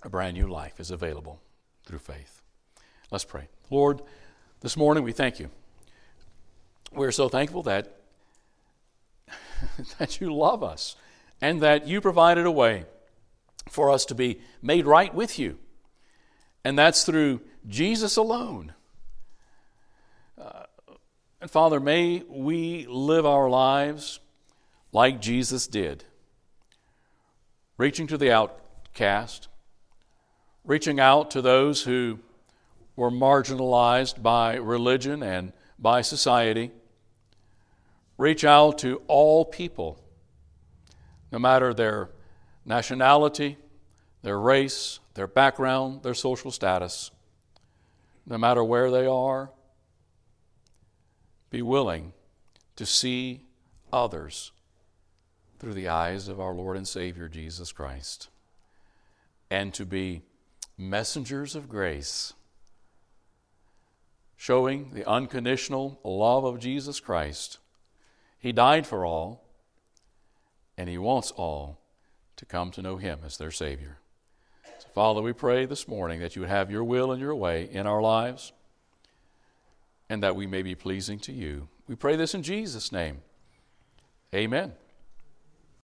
[0.04, 1.42] a brand new life is available
[1.86, 2.42] through faith.
[3.12, 3.48] Let's pray.
[3.70, 4.02] Lord,
[4.62, 5.50] this morning we thank you.
[6.94, 8.02] We're so thankful that,
[9.98, 10.96] that you love us
[11.42, 12.86] and that you provided a way
[13.70, 15.58] for us to be made right with you.
[16.64, 18.74] And that's through Jesus alone.
[20.38, 20.64] Uh,
[21.42, 24.20] and Father, may we live our lives
[24.92, 26.04] like Jesus did,
[27.78, 29.48] reaching to the outcast,
[30.64, 32.20] reaching out to those who
[32.96, 36.72] were marginalized by religion and by society.
[38.18, 40.00] Reach out to all people,
[41.32, 42.10] no matter their
[42.66, 43.58] nationality,
[44.22, 47.12] their race, their background, their social status,
[48.26, 49.52] no matter where they are.
[51.50, 52.14] Be willing
[52.76, 53.46] to see
[53.92, 54.52] others
[55.60, 58.30] through the eyes of our Lord and Savior Jesus Christ
[59.50, 60.24] and to be
[60.78, 62.34] messengers of grace,
[64.36, 67.60] showing the unconditional love of Jesus Christ.
[68.40, 69.47] He died for all,
[70.78, 71.80] and He wants all
[72.36, 73.98] to come to know Him as their Savior.
[74.80, 77.68] So, Father, we pray this morning that you would have your will and your way
[77.72, 78.54] in our lives,
[80.10, 81.68] and that we may be pleasing to you.
[81.88, 83.22] We pray this in Jesus' name.
[84.34, 84.74] Amen.